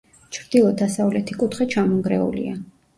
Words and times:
ჩრდილო-დასავლეთი 0.37 1.37
კუთხე 1.45 1.71
ჩამონგრეულია. 1.77 2.61